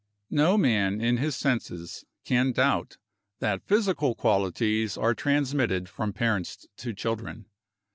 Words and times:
No 0.31 0.57
man 0.57 0.99
in 0.99 1.17
his 1.17 1.35
senses 1.35 2.05
can 2.25 2.53
doubt 2.53 2.97
that 3.37 3.67
physical 3.67 4.15
qualities 4.15 4.97
are 4.97 5.13
transmitted 5.13 5.87
from 5.87 6.11
parents 6.11 6.65
to 6.77 6.91
children. 6.91 7.45